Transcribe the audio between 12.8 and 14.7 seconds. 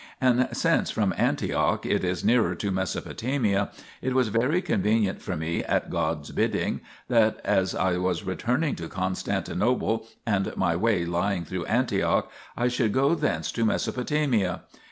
go thence to Mesopotamia.